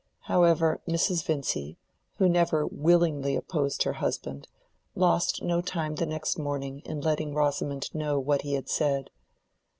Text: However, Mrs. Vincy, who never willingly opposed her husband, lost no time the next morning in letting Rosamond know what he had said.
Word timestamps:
However, 0.21 0.81
Mrs. 0.87 1.23
Vincy, 1.23 1.77
who 2.17 2.27
never 2.27 2.65
willingly 2.65 3.35
opposed 3.35 3.83
her 3.83 3.93
husband, 4.01 4.47
lost 4.95 5.43
no 5.43 5.61
time 5.61 5.93
the 5.93 6.07
next 6.07 6.39
morning 6.39 6.79
in 6.85 7.01
letting 7.01 7.35
Rosamond 7.35 7.93
know 7.93 8.19
what 8.19 8.41
he 8.41 8.53
had 8.53 8.67
said. 8.67 9.11